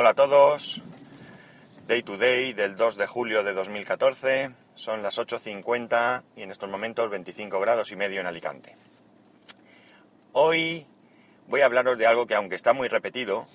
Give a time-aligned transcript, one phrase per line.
[0.00, 0.80] Hola a todos.
[1.88, 4.52] Day to day del 2 de julio de 2014.
[4.76, 8.76] Son las 8.50 y en estos momentos 25 grados y medio en Alicante.
[10.34, 10.86] Hoy
[11.48, 13.48] voy a hablaros de algo que aunque está muy repetido,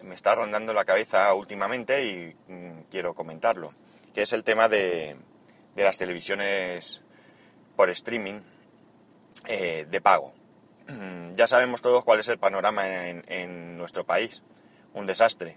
[0.00, 3.74] me está rondando la cabeza últimamente y mm, quiero comentarlo,
[4.14, 5.16] que es el tema de,
[5.74, 7.02] las televisiones
[7.74, 8.42] por streaming
[9.48, 10.32] eh, de pago.
[11.34, 14.44] Ya sabemos todos cuál es el panorama en, nuestro país.
[14.94, 15.56] Un desastre.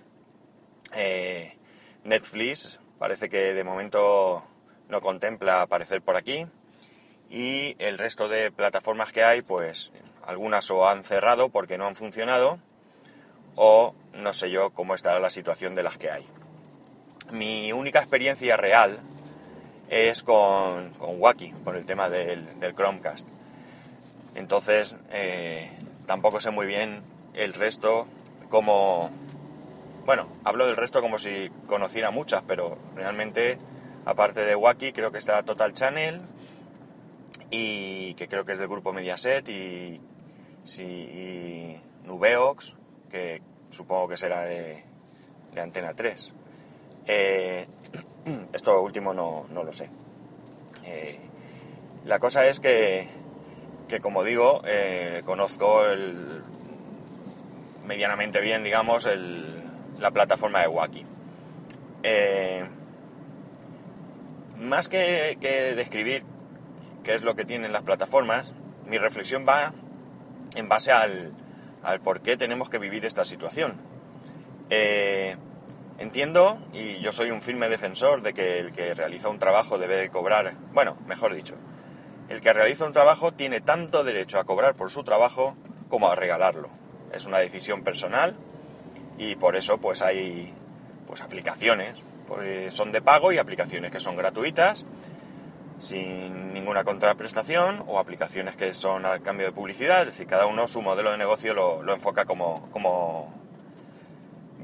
[0.93, 1.57] Eh,
[2.03, 4.43] Netflix parece que de momento
[4.89, 6.45] no contempla aparecer por aquí.
[7.29, 9.91] Y el resto de plataformas que hay, pues
[10.25, 12.59] algunas o han cerrado porque no han funcionado
[13.55, 16.27] o no sé yo cómo estará la situación de las que hay.
[17.31, 18.99] Mi única experiencia real
[19.89, 23.27] es con, con Wacky, por el tema del, del Chromecast.
[24.35, 25.69] Entonces, eh,
[26.05, 27.03] tampoco sé muy bien
[27.33, 28.07] el resto
[28.49, 29.11] como...
[30.05, 33.59] Bueno, hablo del resto como si conociera muchas, pero realmente,
[34.03, 36.21] aparte de Wacky, creo que está Total Channel
[37.51, 40.01] y que creo que es del grupo Mediaset y,
[40.63, 42.75] sí, Nubeox,
[43.11, 44.83] que supongo que será de,
[45.55, 46.33] Antena 3.
[47.05, 47.67] Eh,
[48.53, 49.87] esto último no, lo sé.
[50.83, 51.19] Eh,
[52.05, 53.07] la cosa es que,
[53.87, 56.41] que como digo, eh, conozco el,
[57.85, 59.60] medianamente bien, digamos, el,
[60.01, 61.05] la plataforma de Wacky.
[64.57, 65.37] más que,
[65.75, 66.23] describir
[67.03, 68.53] qué es lo que tienen las plataformas,
[68.85, 69.73] mi reflexión va
[70.55, 71.33] en base al,
[71.83, 73.79] al por qué tenemos que vivir esta situación.
[74.69, 75.37] Eh,
[75.99, 80.09] entiendo, y yo soy un firme defensor de que el que realiza un trabajo debe
[80.09, 81.55] cobrar, bueno, mejor dicho,
[82.29, 85.55] el que realiza un trabajo tiene tanto derecho a cobrar por su trabajo
[85.89, 86.69] como a regalarlo.
[87.13, 88.35] Es una decisión personal
[89.21, 90.51] y por eso pues hay
[91.05, 94.83] pues aplicaciones, pues son de pago y aplicaciones que son gratuitas
[95.77, 100.65] sin ninguna contraprestación o aplicaciones que son al cambio de publicidad, es decir, cada uno
[100.65, 103.31] su modelo de negocio lo, enfoca como, como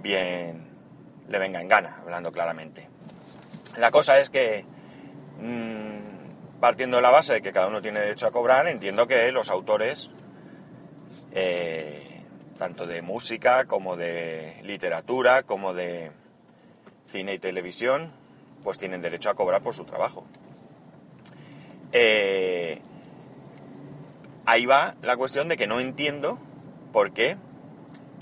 [0.01, 0.67] bien
[1.27, 2.89] le venga en gana, hablando claramente.
[3.77, 4.65] La cosa es que,
[5.39, 9.31] mm, partiendo de la base de que cada uno tiene derecho a cobrar, entiendo que
[9.31, 10.09] los autores,
[11.31, 12.06] eh,
[12.57, 16.11] tanto de música como de literatura, como de
[17.07, 18.11] cine y televisión,
[18.63, 20.25] pues tienen derecho a cobrar por su trabajo.
[21.91, 22.81] Eh,
[24.45, 26.37] ahí va la cuestión de que no entiendo
[26.91, 27.37] por qué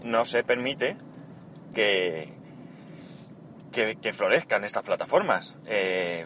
[0.03, 0.97] no se permite
[1.74, 2.29] que,
[3.72, 5.56] que, florezcan estas plataformas.
[5.66, 6.25] Eh,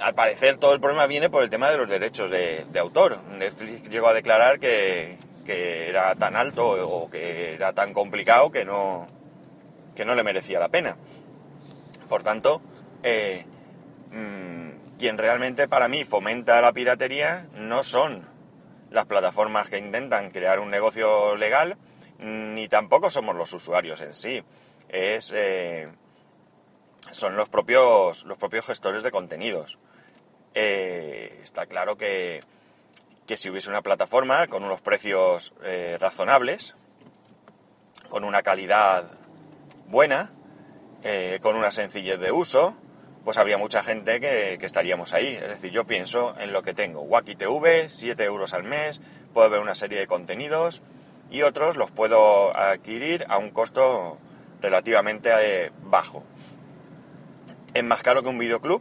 [0.00, 3.22] al parecer todo el problema viene por el tema de los derechos de, autor.
[3.30, 5.16] Netflix llegó a declarar que,
[5.48, 9.08] era tan alto o que era tan complicado que no,
[9.94, 10.96] que no le merecía la pena.
[12.08, 12.60] Por tanto,
[13.02, 13.44] eh,
[14.12, 18.26] mm, quien realmente para mí fomenta la piratería no son
[18.90, 21.76] las plataformas que intentan crear un negocio legal,
[22.18, 24.42] ni tampoco somos los usuarios en sí.
[24.88, 25.88] Es, eh,
[27.10, 29.78] son los propios, los propios gestores de contenidos.
[30.54, 32.40] Eh, está claro que,
[33.26, 36.74] que, si hubiese una plataforma con unos precios eh, razonables,
[38.08, 39.10] con una calidad
[39.88, 40.30] buena,
[41.40, 42.76] con una sencillez de uso,
[43.26, 45.26] pues habría mucha gente que, estaríamos ahí.
[45.34, 47.00] Es decir, yo pienso en lo que tengo.
[47.00, 49.00] Wacky TV, 7 euros al mes,
[49.34, 50.80] puedo ver una serie de contenidos
[51.28, 54.18] y otros los puedo adquirir a un costo
[54.62, 56.22] relativamente eh, bajo.
[57.74, 58.80] Es más caro que un videoclub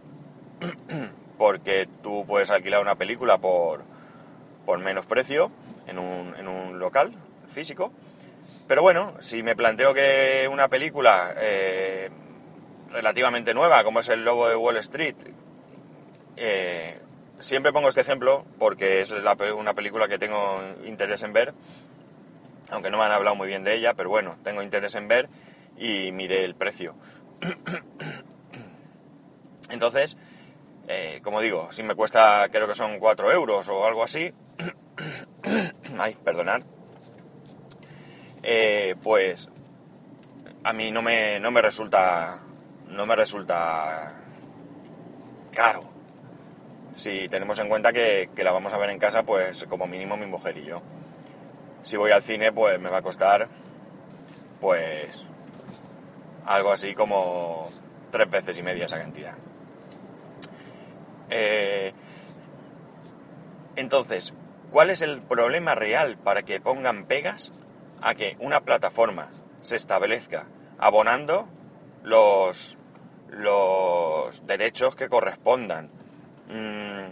[1.39, 3.84] porque tú puedes alquilar una película por,
[4.83, 5.51] menos precio
[5.87, 7.13] en un, en un local
[7.49, 7.91] físico.
[8.67, 12.09] Pero bueno, si me planteo que una película eh,
[12.95, 15.15] relativamente nueva, como es el Lobo de Wall Street.
[16.37, 16.99] Eh,
[17.39, 21.53] siempre pongo este ejemplo porque es una película que tengo interés en ver,
[22.71, 25.29] aunque no me han hablado muy bien de ella, pero bueno, tengo interés en ver
[25.77, 26.95] y miré el precio.
[29.69, 30.17] Entonces,
[30.87, 34.33] eh, como digo, si me cuesta, creo que son 4 euros o algo así,
[35.99, 36.61] ay, perdonad,
[38.43, 39.49] eh, pues
[40.63, 42.45] a mí no me, no me resulta
[42.89, 44.13] no me resulta
[45.53, 45.83] caro.
[46.95, 50.25] Si tenemos en cuenta que, la vamos a ver en casa, pues como mínimo mi
[50.25, 50.81] mujer y yo.
[51.81, 53.47] Si voy al cine, pues me va a costar,
[54.61, 55.25] pues,
[56.45, 57.69] algo así como
[58.11, 59.35] tres veces y media esa cantidad.
[61.29, 61.91] Eh,
[63.75, 64.33] entonces,
[64.75, 67.53] ¿cuál es el problema real para que pongan pegas
[68.01, 69.31] a que una plataforma
[69.61, 71.47] se establezca abonando
[72.03, 72.77] los,
[73.29, 75.89] los derechos que correspondan.
[76.49, 77.11] Mm,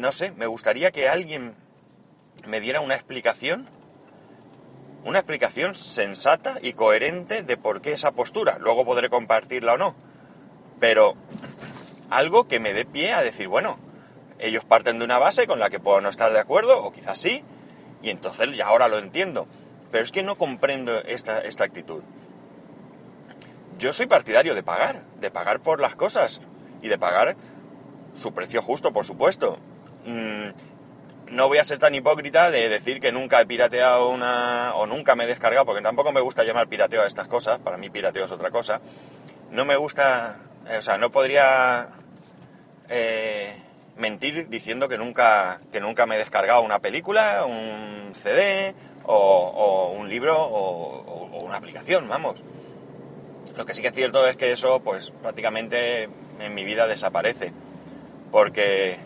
[0.00, 1.54] no sé, me gustaría que alguien
[2.46, 3.68] me diera una explicación,
[5.04, 8.56] una explicación sensata y coherente de por qué esa postura.
[8.58, 9.94] Luego podré compartirla o no.
[10.80, 11.12] Pero
[12.08, 13.78] algo que me dé pie a decir, bueno,
[14.38, 17.18] ellos parten de una base con la que puedo no estar de acuerdo, o quizás
[17.18, 17.44] sí,
[18.02, 19.46] y entonces ya ahora lo entiendo.
[19.90, 22.02] Pero es que no comprendo esta, esta actitud.
[23.78, 26.40] Yo soy partidario de pagar, de pagar por las cosas
[26.82, 27.36] y de pagar
[28.14, 29.58] su precio justo, por supuesto.
[30.04, 30.48] Mm,
[31.30, 35.14] no voy a ser tan hipócrita de decir que nunca he pirateado una o nunca
[35.14, 38.24] me he descargado, porque tampoco me gusta llamar pirateo a estas cosas, para mí pirateo
[38.24, 38.80] es otra cosa.
[39.50, 40.36] No me gusta,
[40.78, 41.88] o sea, no podría
[42.88, 43.54] eh,
[43.98, 48.74] mentir diciendo que nunca, que nunca me he descargado una película, un CD
[49.04, 52.44] o, un libro o, una aplicación, vamos.
[53.56, 56.08] Lo que sí que es cierto es que eso, pues prácticamente
[56.38, 57.52] en mi vida desaparece.
[58.30, 58.98] Porque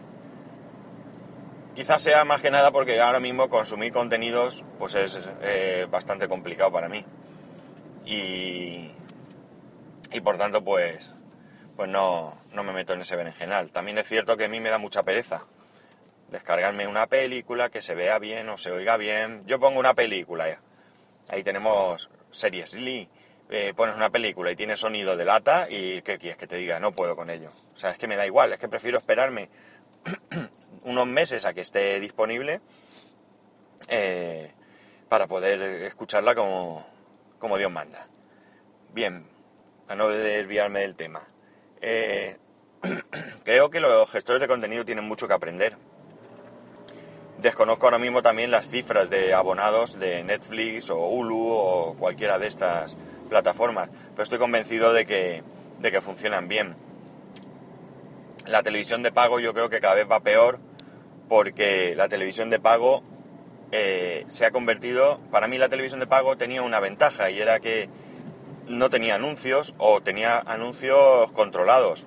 [1.75, 6.73] quizás sea más que nada porque ahora mismo consumir contenidos, pues es eh, bastante complicado
[6.73, 7.05] para mí.
[8.05, 8.91] Y,
[10.13, 11.13] y por tanto, pues,
[11.77, 13.71] pues no, no me meto en ese berenjenal.
[13.71, 15.47] También es cierto que a mí me da mucha pereza
[16.33, 19.45] descargarme una película que se vea bien o se oiga bien.
[19.47, 20.59] Yo pongo una película,
[21.29, 23.09] ahí tenemos series Lee,
[23.51, 26.81] eh, pones una película y tiene sonido de lata y ¿qué quieres que te diga?
[26.81, 27.53] No puedo con ello.
[27.75, 29.51] O sea, es que me da igual, es que prefiero esperarme
[30.83, 32.61] unos meses a que esté disponible
[33.89, 34.53] eh,
[35.11, 36.87] para poder escucharla como,
[37.39, 38.09] como Dios manda.
[38.95, 39.27] Bien,
[39.89, 41.29] a no desviarme del tema.
[41.83, 42.37] Eh,
[43.45, 45.77] creo que los gestores de contenido tienen mucho que aprender.
[47.39, 52.47] Desconozco ahora mismo también las cifras de abonados de Netflix o Hulu o cualquiera de
[52.47, 52.97] estas
[53.29, 55.43] plataformas, pero estoy convencido de que,
[55.81, 56.77] de que funcionan bien.
[58.47, 60.61] La televisión de pago yo creo que cada vez va peor
[61.29, 63.03] porque la televisión de pago
[63.73, 67.59] eh, se ha convertido, para mí la televisión de pago tenía una ventaja y era
[67.59, 67.89] que
[68.69, 72.07] no tenía anuncios o tenía anuncios controlados.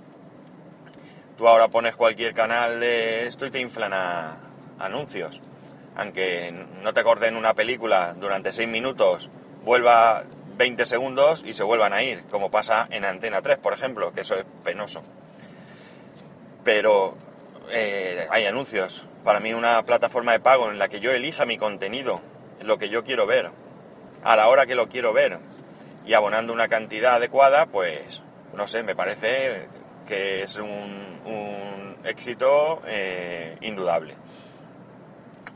[1.38, 3.94] Tú ahora pones cualquier canal de esto y te inflan
[4.80, 5.42] anuncios.
[5.96, 9.30] Aunque no te acorden una película durante 6 minutos,
[9.64, 10.24] vuelva
[10.58, 14.22] 20 segundos y se vuelvan a ir, como pasa en Antena 3, por ejemplo, que
[14.22, 15.04] eso es penoso.
[16.64, 17.16] Pero
[17.72, 19.06] eh, hay anuncios.
[19.24, 22.22] Para mí una plataforma de pago en la que yo elija mi contenido,
[22.62, 23.52] lo que yo quiero ver,
[24.24, 25.40] a la hora que lo quiero ver,
[26.06, 28.24] y abonando una cantidad adecuada, pues
[28.54, 29.68] no sé, me parece
[30.08, 31.06] que es un,
[32.04, 34.16] éxito eh, indudable.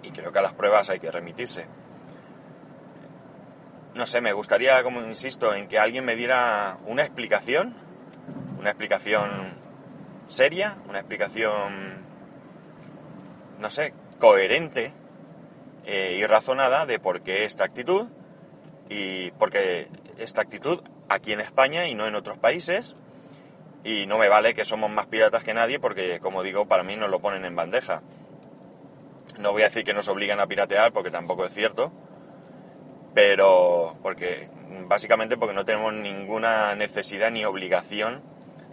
[0.02, 1.68] Y creo que a las pruebas hay que remitirse.
[3.94, 7.76] No sé, me gustaría, como insisto, en que alguien me diera una explicación,
[8.58, 9.30] una explicación
[10.28, 12.04] seria, una explicación,
[13.60, 14.94] no sé, coherente
[15.86, 18.08] eh, y razonada de por qué esta actitud
[18.90, 19.88] y porque
[20.20, 22.96] esta actitud aquí en España y no en otros países.
[23.84, 26.96] Y no me vale que somos más piratas que nadie porque, como digo, para mí
[26.96, 28.02] nos lo ponen en bandeja.
[29.40, 31.92] No voy a decir que nos obligan a piratear porque tampoco es cierto.
[33.14, 34.50] Pero porque
[34.88, 38.22] básicamente porque no tenemos ninguna necesidad ni obligación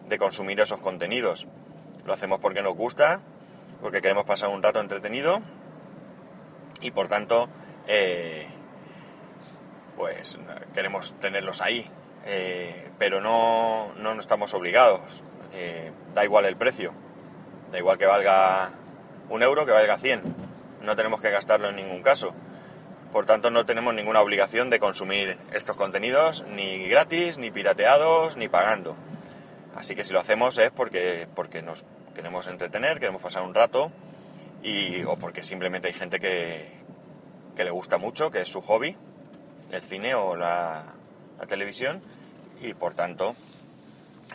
[0.09, 1.47] de consumir esos contenidos.
[2.05, 3.21] Lo hacemos porque nos gusta,
[3.81, 5.41] porque queremos pasar un rato entretenido
[6.81, 7.49] y por tanto
[7.87, 8.49] eh,
[9.97, 10.39] pues
[10.75, 11.89] queremos tenerlos ahí,
[12.27, 15.25] eh, pero no, no, estamos obligados.
[15.55, 16.93] Eh, da igual el precio,
[17.73, 18.73] da igual que valga
[19.29, 20.23] un euro, que valga 100.
[20.83, 22.35] No tenemos que gastarlo en ningún caso.
[23.13, 28.49] Por tanto, no tenemos ninguna obligación de consumir estos contenidos, ni gratis, ni pirateados, ni
[28.49, 28.97] pagando.
[29.75, 31.85] Así que si lo hacemos es porque, porque nos
[32.15, 33.91] queremos entretener, queremos pasar un rato,
[34.63, 36.73] y, o porque simplemente hay gente que,
[37.55, 38.97] que le gusta mucho, que es su hobby,
[39.71, 40.85] el cine o la,
[41.49, 42.03] televisión
[42.61, 43.37] y por tanto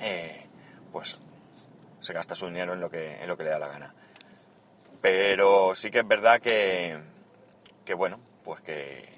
[0.02, 0.46] eh,
[0.92, 1.18] pues
[2.00, 3.94] se gasta su dinero en lo que en lo que le da la gana.
[5.02, 7.00] Pero sí que es verdad que,
[7.86, 9.10] que bueno pues que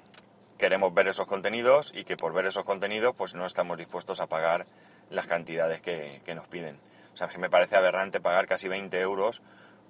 [0.58, 4.28] queremos ver esos contenidos y que por ver esos contenidos pues no estamos dispuestos a
[4.28, 4.66] pagar
[5.10, 6.78] las cantidades que, nos piden.
[7.12, 9.42] O sea que me parece aberrante pagar casi 20 euros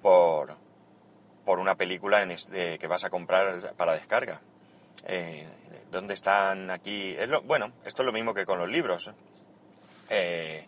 [0.03, 0.57] por
[1.45, 2.35] por una película en
[2.79, 4.41] que vas a comprar para descarga
[5.07, 5.47] eh,
[5.91, 7.17] ¿Dónde están aquí?
[7.45, 9.11] bueno, esto es lo mismo que con los libros.
[10.11, 10.65] Eh,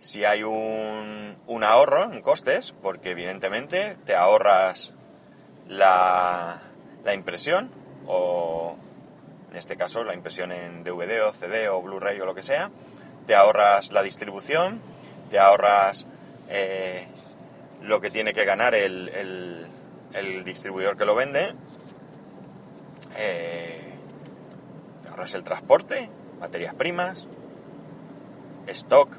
[0.00, 4.94] si hay un, ahorro en costes, porque evidentemente te ahorras
[5.68, 6.62] la,
[7.14, 7.70] impresión
[8.06, 8.76] o,
[9.50, 12.70] en este caso la impresión en DVD o CD o Blu-ray o lo que sea,
[13.26, 14.80] te ahorras la distribución,
[15.28, 16.06] te ahorras
[16.48, 17.06] eh,
[17.82, 19.68] lo que tiene que ganar el,
[20.14, 21.54] el, distribuidor que lo vende,
[23.16, 23.94] eh,
[25.08, 27.26] ahorras el transporte, materias primas,
[28.66, 29.16] stock,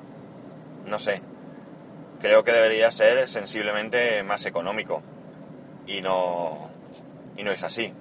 [0.86, 1.21] no sé,
[2.19, 5.01] creo que debería ser sensiblemente más económico
[5.86, 6.69] y no,
[7.38, 7.93] y no es así.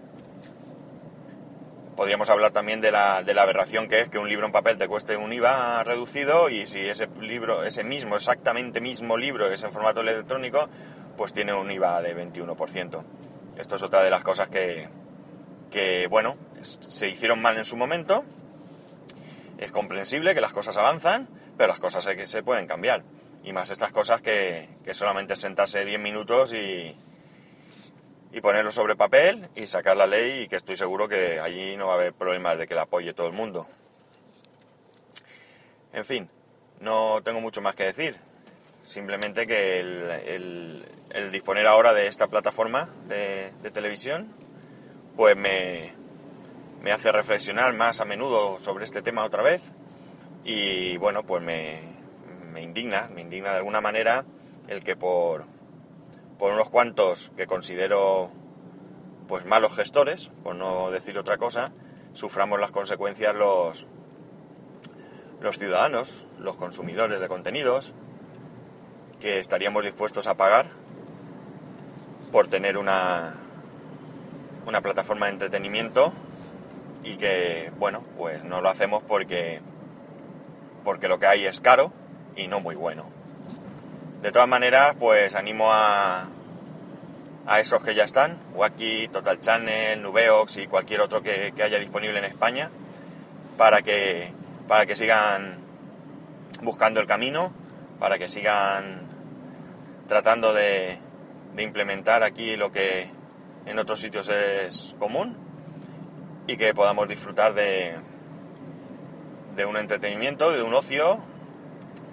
[1.96, 4.78] Podríamos hablar también de la, de la aberración que es que un libro en papel
[4.78, 9.62] te cueste un IVA reducido y si ese libro, ese mismo, exactamente mismo libro es
[9.62, 10.68] en formato electrónico,
[11.16, 13.04] pues tiene un IVA de 21%.
[13.58, 14.88] Esto es otra de las cosas que,
[15.70, 18.24] que bueno, se hicieron mal en su momento.
[19.58, 23.04] Es comprensible que las cosas avanzan, pero las cosas se, se pueden cambiar.
[23.44, 26.94] Y más estas cosas que, que solamente sentarse 10 minutos y,
[28.32, 31.88] y ponerlo sobre papel y sacar la ley y que estoy seguro que allí no
[31.88, 33.66] va a haber problemas de que la apoye todo el mundo.
[35.92, 36.28] En fin,
[36.80, 38.16] no tengo mucho más que decir.
[38.82, 40.84] Simplemente que el,
[41.32, 44.32] disponer ahora de esta plataforma de, televisión,
[45.16, 45.92] pues me,
[46.82, 49.72] me, hace reflexionar más a menudo sobre este tema otra vez.
[50.44, 51.80] Y bueno, pues me,
[52.52, 54.24] me indigna, me indigna de alguna manera
[54.68, 55.44] el que por,
[56.38, 58.30] por unos cuantos que considero
[59.28, 61.72] pues malos gestores, por no decir otra cosa,
[62.14, 63.86] suframos las consecuencias los,
[65.40, 67.94] los ciudadanos, los consumidores de contenidos,
[69.20, 70.66] que estaríamos dispuestos a pagar
[72.32, 73.34] por tener una,
[74.66, 76.12] una plataforma de entretenimiento
[77.02, 79.60] y que, bueno, pues no lo hacemos porque,
[80.84, 81.92] porque lo que hay es caro
[82.36, 83.06] y no muy bueno.
[84.22, 86.28] De todas maneras, pues animo a,
[87.46, 92.18] a esos que ya están, Wacky, Total Channel, Nubeox y cualquier otro que, haya disponible
[92.18, 92.70] en España,
[93.56, 94.32] para que,
[94.68, 95.58] para que sigan
[96.62, 97.52] buscando el camino,
[97.98, 99.08] para que sigan
[100.06, 100.98] tratando de,
[101.54, 103.08] de implementar aquí lo que
[103.66, 105.36] en otros sitios es común
[106.46, 107.96] y que podamos disfrutar de,
[109.56, 111.18] de un entretenimiento, de un ocio,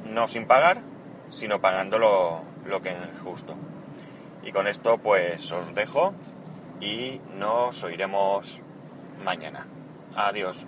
[0.06, 0.82] no sin pagar,
[1.30, 3.56] sino pagando lo, que es justo.
[4.44, 6.14] Y con esto pues os dejo
[6.80, 8.62] y nos oiremos
[9.24, 9.68] mañana.
[10.16, 10.68] Adiós.